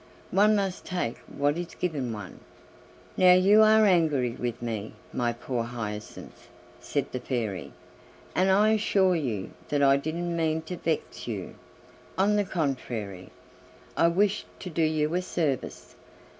[0.31, 2.39] One must take what is given one."
[3.15, 6.47] "Now you are angry with me, my poor Hyacinth,"
[6.79, 7.71] said the Fairy,
[8.33, 11.53] "and I assure you that I didn't mean to vex you;
[12.17, 13.29] on the contrary,
[13.95, 15.93] I wished to do you a service.